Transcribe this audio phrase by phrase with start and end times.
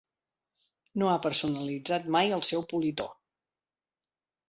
[1.01, 3.11] No ha personalitzat mai el seu politó.